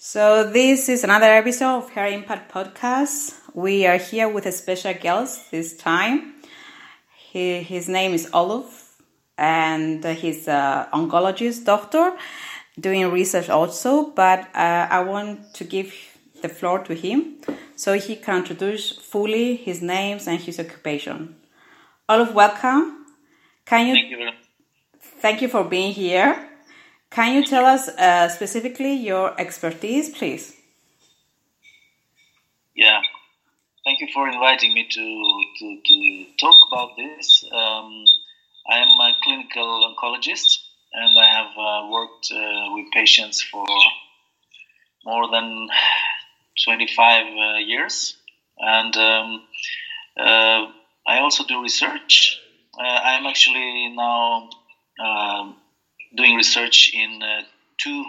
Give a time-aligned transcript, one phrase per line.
[0.00, 3.34] So, this is another episode of Hair Impact Podcast.
[3.52, 6.34] We are here with a special guest this time.
[7.16, 8.92] He, his name is Oluf,
[9.36, 12.16] and he's an oncologist doctor
[12.78, 14.10] doing research also.
[14.10, 15.92] But uh, I want to give
[16.42, 17.38] the floor to him
[17.74, 21.34] so he can introduce fully his names and his occupation.
[22.08, 23.04] Oluf, welcome.
[23.66, 23.94] Can you?
[23.94, 24.30] Thank you.
[25.00, 26.48] Thank you for being here.
[27.10, 30.54] Can you tell us uh, specifically your expertise, please?
[32.74, 33.00] Yeah,
[33.84, 37.44] thank you for inviting me to, to, to talk about this.
[37.50, 38.04] Um,
[38.70, 40.58] I am a clinical oncologist
[40.92, 43.66] and I have uh, worked uh, with patients for
[45.04, 45.68] more than
[46.64, 48.16] 25 uh, years.
[48.58, 49.42] And um,
[50.18, 50.66] uh,
[51.06, 52.38] I also do research.
[52.78, 54.50] Uh, I am actually now
[55.02, 55.56] um,
[56.14, 57.42] doing research in uh,
[57.78, 58.04] two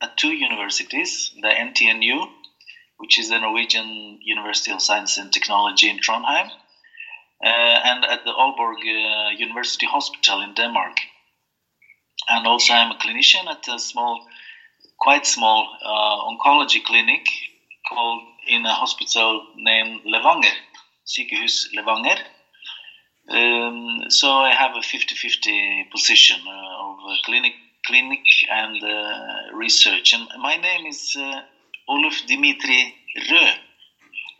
[0.00, 2.26] at two universities, the NTNU,
[2.98, 6.48] which is the Norwegian University of Science and Technology in Trondheim,
[7.44, 10.96] uh, and at the Aalborg uh, University Hospital in Denmark.
[12.28, 14.24] And also, I'm a clinician at a small,
[14.98, 17.26] quite small uh, oncology clinic
[17.88, 20.54] called in a hospital named Levanger,
[21.06, 22.18] Sykehus Levanger.
[23.32, 27.54] Um, so I have a 50-50 position uh, of clinic,
[27.86, 30.12] clinic and uh, research.
[30.12, 31.40] And my name is uh,
[31.88, 32.94] Oluf Dimitri
[33.30, 33.52] Røe.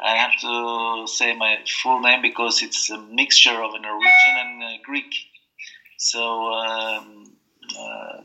[0.05, 5.15] I have to say my full name because it's a mixture of Norwegian and Greek.
[5.97, 7.37] So um,
[7.79, 8.23] uh,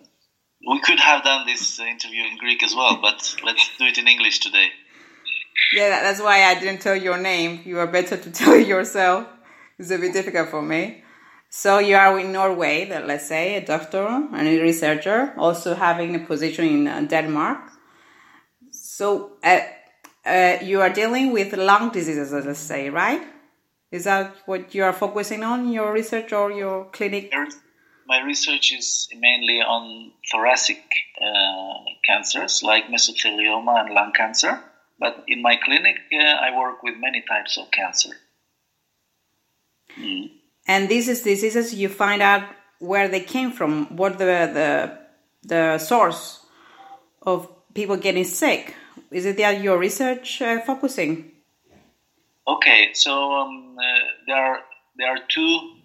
[0.67, 4.07] we could have done this interview in Greek as well, but let's do it in
[4.07, 4.69] English today.
[5.73, 7.61] Yeah, that's why I didn't tell your name.
[7.65, 9.27] You are better to tell yourself.
[9.79, 11.03] It's a bit difficult for me.
[11.49, 16.19] So you are in Norway, let's say, a doctor and a researcher, also having a
[16.19, 17.59] position in uh, Denmark.
[18.71, 19.59] So uh,
[20.25, 23.21] uh, you are dealing with lung diseases, let's say, right?
[23.91, 27.31] Is that what you are focusing on your research or your clinic?
[28.07, 30.81] My research is mainly on thoracic
[31.21, 31.73] uh,
[32.05, 34.59] cancers like mesothelioma and lung cancer.
[34.99, 38.09] But in my clinic, uh, I work with many types of cancer.
[40.67, 42.43] And this is diseases you find out
[42.79, 44.97] where they came from, what the the
[45.43, 46.45] the source
[47.21, 48.75] of people getting sick.
[49.11, 51.31] Is it that your research uh, focusing?
[52.47, 53.83] Okay, so um, uh,
[54.25, 54.59] there are
[54.97, 55.75] there are two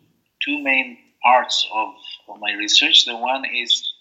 [0.45, 1.95] two main parts of,
[2.29, 3.05] of my research.
[3.05, 3.93] The one is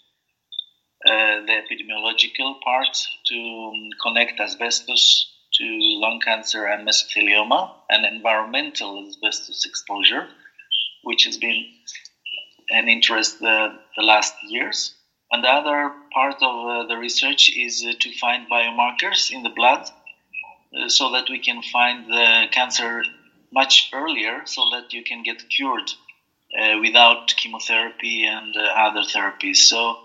[1.06, 2.96] uh, the epidemiological part
[3.26, 5.31] to um, connect asbestos
[5.62, 10.26] to lung cancer and mesothelioma and environmental asbestos exposure,
[11.04, 11.64] which has been
[12.70, 14.94] an interest the, the last years.
[15.30, 19.50] And the other part of uh, the research is uh, to find biomarkers in the
[19.50, 19.82] blood
[20.76, 23.04] uh, so that we can find the cancer
[23.52, 25.90] much earlier so that you can get cured
[26.58, 29.56] uh, without chemotherapy and uh, other therapies.
[29.56, 29.98] So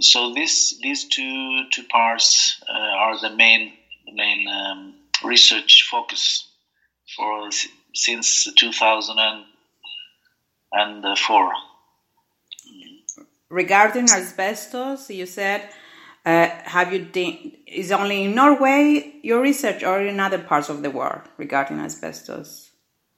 [0.00, 3.72] so this these two two parts uh, are the main
[4.12, 4.94] main um,
[5.24, 6.46] research focus
[7.16, 7.48] for
[7.94, 11.52] since 2004.
[13.48, 15.68] Regarding asbestos, you said
[16.24, 20.82] uh, have you de- is only in Norway your research or in other parts of
[20.82, 22.70] the world regarding asbestos?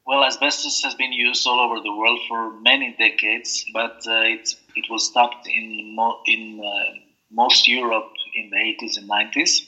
[0.06, 4.54] Well, asbestos has been used all over the world for many decades, but uh, it
[4.76, 6.92] it was stopped in mo- in uh,
[7.30, 9.62] most Europe in the 80s and 90s.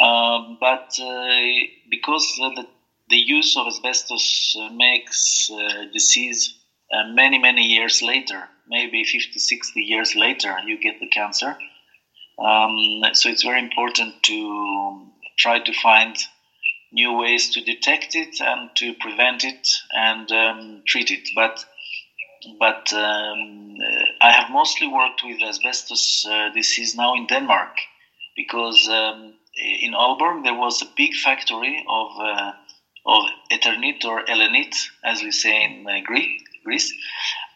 [0.00, 1.42] Um, but uh,
[1.90, 2.66] because the
[3.08, 5.48] the use of asbestos uh, makes
[5.92, 6.52] disease
[6.92, 11.56] uh, many many years later, maybe 50, 60 years later, you get the cancer.
[12.38, 15.06] Um, so it's very important to
[15.38, 16.16] try to find
[16.92, 21.28] new ways to detect it and to prevent it and um, treat it.
[21.34, 21.64] But
[22.58, 23.76] but um,
[24.20, 27.74] I have mostly worked with asbestos uh, disease now in Denmark
[28.36, 32.52] because um, in Aalborg there was a big factory of uh,
[33.06, 34.74] of Eternit or Elenit,
[35.04, 36.28] as we say in uh, Greek,
[36.64, 36.92] Greece,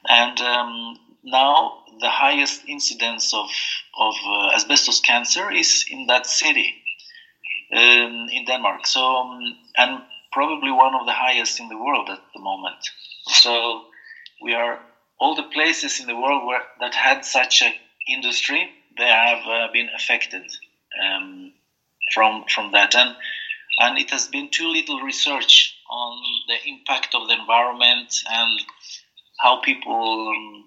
[0.09, 3.51] and um, now the highest incidence of
[3.99, 6.75] of uh, asbestos cancer is in that city
[7.73, 8.87] um, in Denmark.
[8.87, 9.41] So, um,
[9.77, 10.03] and
[10.33, 12.79] probably one of the highest in the world at the moment.
[13.27, 13.85] So,
[14.41, 14.81] we are
[15.19, 17.73] all the places in the world where that had such an
[18.09, 20.43] industry, they have uh, been affected
[21.03, 21.53] um,
[22.13, 23.15] from from that, and
[23.79, 26.13] and it has been too little research on
[26.49, 28.61] the impact of the environment and
[29.39, 30.65] how people um,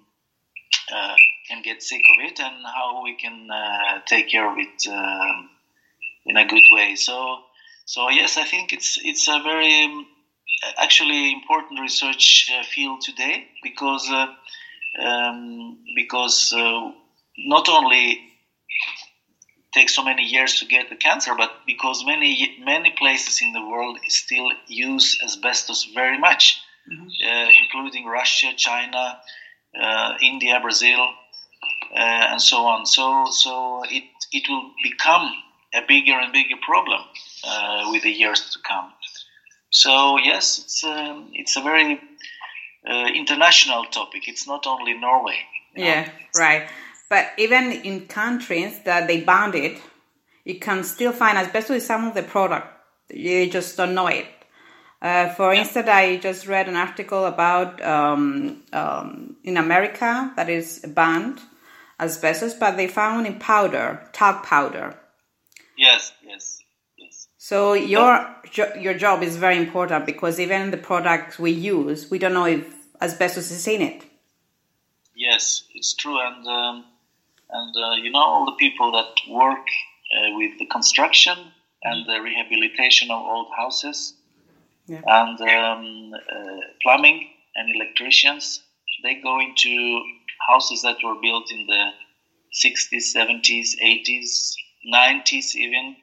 [0.91, 1.15] uh,
[1.47, 5.49] can get sick of it and how we can uh, take care of it um,
[6.25, 6.95] in a good way.
[6.95, 7.39] So,
[7.85, 10.07] so yes, I think it's it's a very um,
[10.77, 14.27] actually important research uh, field today because uh,
[15.01, 16.91] um, because uh,
[17.37, 18.19] not only
[19.73, 23.65] takes so many years to get the cancer, but because many many places in the
[23.65, 26.59] world still use asbestos very much,
[26.91, 27.07] mm-hmm.
[27.27, 29.19] uh, including Russia, China,
[29.79, 30.99] uh, India, Brazil,
[31.95, 32.85] uh, and so on.
[32.85, 35.31] So so it it will become
[35.73, 37.01] a bigger and bigger problem
[37.43, 38.93] uh, with the years to come.
[39.73, 41.99] So yes, it's um, it's a very
[42.87, 44.27] uh, international topic.
[44.27, 45.39] It's not only Norway.
[45.75, 46.11] Yeah, know?
[46.37, 46.69] right.
[47.09, 49.81] But even in countries that they banned it,
[50.45, 52.67] you can still find asbestos in some of the product.
[53.09, 54.27] You just don't know it.
[55.01, 60.79] Uh, for instance, I just read an article about um, um, in America that is
[60.87, 61.39] banned
[61.99, 64.95] asbestos, but they found in powder, talc powder.
[65.75, 66.62] Yes, yes.
[67.43, 68.37] So your
[68.79, 72.63] your job is very important because even the products we use, we don't know if
[73.01, 74.05] asbestos is in it.
[75.13, 76.85] Yes, it's true, and um,
[77.49, 79.67] and uh, you know all the people that work
[80.15, 81.37] uh, with the construction
[81.83, 84.13] and the rehabilitation of old houses
[84.87, 85.01] yeah.
[85.05, 88.61] and um, uh, plumbing and electricians.
[89.03, 90.01] They go into
[90.47, 91.89] houses that were built in the
[92.63, 94.53] 60s, 70s, 80s,
[94.87, 95.97] 90s, even,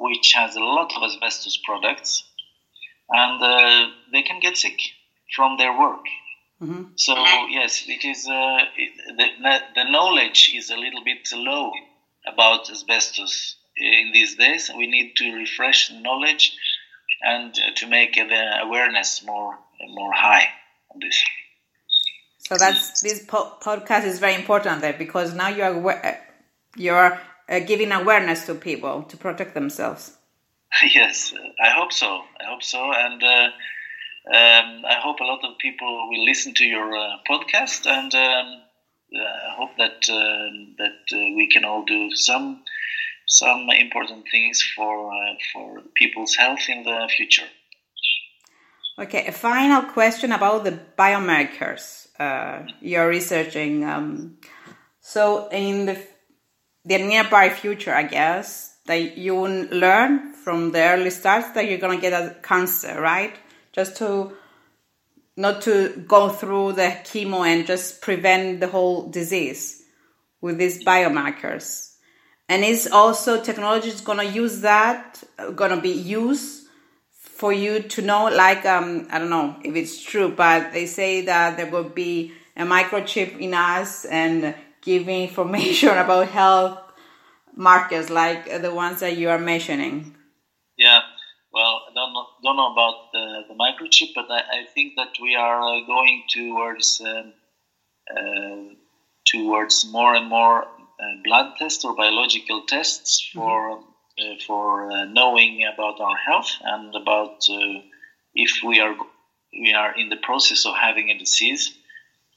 [0.00, 2.24] which has a lot of asbestos products,
[3.08, 4.78] and uh, they can get sick
[5.34, 6.04] from their work.
[6.62, 6.82] Mm-hmm.
[6.96, 7.14] So
[7.48, 8.28] yes, it is.
[8.28, 11.72] Uh, it, the, the knowledge is a little bit low
[12.26, 14.70] about asbestos in these days.
[14.76, 16.56] We need to refresh the knowledge
[17.22, 19.58] and uh, to make the awareness more
[19.88, 20.46] more high
[20.90, 21.22] on this.
[22.38, 26.18] So that's this po- podcast is very important there because now you are
[26.76, 30.16] you're uh, giving awareness to people to protect themselves.
[30.94, 32.22] yes, I hope so.
[32.40, 33.50] I hope so, and uh,
[34.28, 38.62] um, I hope a lot of people will listen to your uh, podcast, and um,
[39.14, 42.62] I hope that um, that uh, we can all do some
[43.26, 47.48] some important things for uh, for people's health in the future.
[48.98, 53.84] Okay, a final question about the biomarkers uh, you're researching.
[53.84, 54.36] Um,
[55.00, 55.96] so, in the
[56.84, 62.00] the nearby future, I guess that you learn from the early starts that you're gonna
[62.00, 63.34] get a cancer, right?
[63.72, 64.32] just to
[65.36, 69.82] not to go through the chemo and just prevent the whole disease
[70.42, 71.94] with these biomarkers.
[72.48, 75.22] And is also technology is gonna use that,
[75.54, 76.66] gonna be used
[77.12, 81.22] for you to know, like um, I don't know if it's true, but they say
[81.22, 86.78] that there will be a microchip in us and giving information about health
[87.54, 90.14] markets like the ones that you are mentioning.
[90.76, 91.00] Yeah,
[91.52, 95.14] well, I don't know, don't know about the, the microchip, but I, I, think that
[95.20, 97.34] we are uh, going towards um,
[98.10, 98.74] uh,
[99.26, 103.88] towards more and more uh, blood tests or biological tests for mm-hmm.
[104.20, 107.80] Uh, for uh, knowing about our health and about uh,
[108.34, 108.94] if we are
[109.58, 111.74] we are in the process of having a disease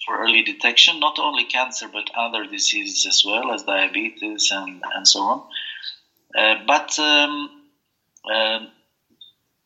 [0.06, 5.08] for early detection, not only cancer but other diseases as well as diabetes and, and
[5.08, 5.42] so on.
[6.66, 7.50] but um,
[8.32, 8.72] um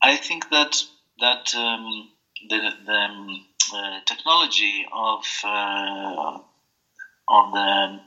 [0.01, 0.81] I think that
[1.19, 2.09] that um,
[2.47, 6.37] the, the um, uh, technology of uh,
[7.27, 7.99] of the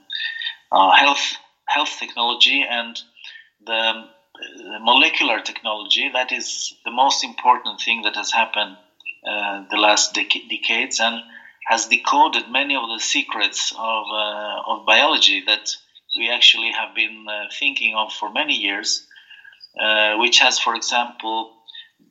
[0.71, 1.33] uh, health
[1.65, 2.99] health technology and
[3.65, 8.75] the, the, molecular technology that is the most important thing that has happened
[9.25, 11.21] uh, the last dec- decades and
[11.65, 15.75] has decoded many of the secrets of uh, of biology that
[16.17, 19.01] we actually have been uh, thinking of for many years,
[20.17, 21.53] which has, for example,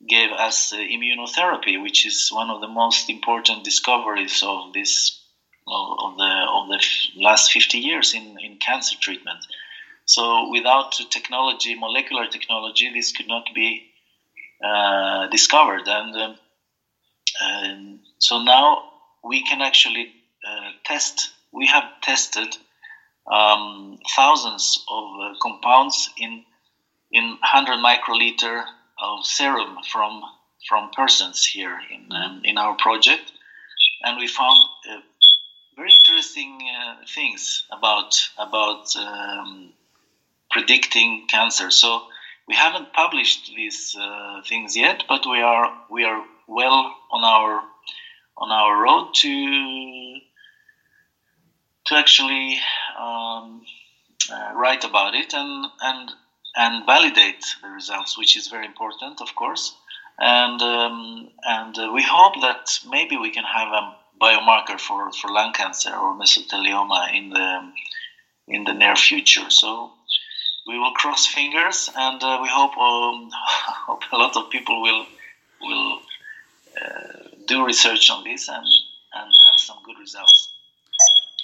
[0.07, 5.19] gave us uh, immunotherapy, which is one of the most important discoveries of this
[5.65, 6.79] of the of the
[7.15, 9.39] last 50 years in, in cancer treatment.
[10.05, 13.85] So without technology, molecular technology, this could not be
[14.63, 15.87] uh, discovered.
[15.87, 16.35] And, um,
[17.41, 18.83] and, so now
[19.23, 20.13] we can actually
[20.47, 21.31] uh, test.
[21.51, 22.57] We have tested
[23.31, 26.43] um, thousands of uh, compounds in
[27.11, 28.65] in 100 microliter
[28.99, 30.21] of serum from
[30.67, 33.31] from persons here in um, in our project,
[34.03, 34.99] and we found uh,
[35.75, 39.73] very interesting uh, things about about um,
[40.51, 41.71] predicting cancer.
[41.71, 42.03] So
[42.47, 47.63] we haven't published these uh, things yet, but we are we are well on our
[48.37, 50.19] on our road to
[51.85, 52.59] to actually
[52.97, 53.65] um,
[54.31, 56.11] uh, write about it and and
[56.55, 59.73] and validate the results, which is very important, of course.
[60.19, 65.29] And um, and uh, we hope that maybe we can have a biomarker for, for
[65.31, 67.71] lung cancer or mesothelioma in the
[68.47, 69.49] in the near future.
[69.49, 69.91] So
[70.67, 73.29] we will cross fingers, and uh, we hope um,
[73.87, 75.05] hope a lot of people will
[75.61, 75.99] will
[76.79, 77.12] uh,
[77.53, 78.65] do research on this and
[79.15, 80.49] and have some good results.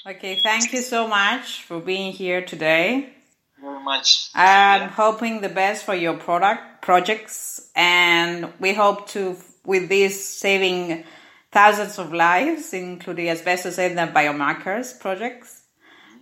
[0.08, 3.14] Okay, thank you so much for being here today.
[3.62, 4.32] Very much.
[4.34, 4.88] I'm yeah.
[4.90, 9.36] hoping the best for your product projects, and we hope to
[9.66, 11.04] with this saving
[11.52, 15.64] thousands of lives, including asbestos and the biomarkers projects.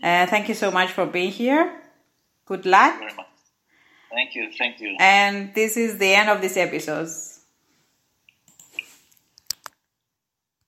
[0.03, 1.65] Uh, thank you so much for being here.
[2.45, 2.99] Good luck.
[4.09, 4.51] Thank you.
[4.57, 4.95] Thank you.
[4.99, 7.09] And this is the end of this episode.